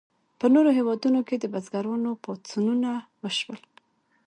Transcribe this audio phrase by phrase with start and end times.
[0.39, 3.59] په نورو هیوادونو کې د بزګرانو پاڅونونه وشول.